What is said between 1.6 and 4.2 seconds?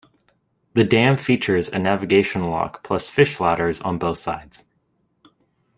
a navigation lock plus fish ladders on both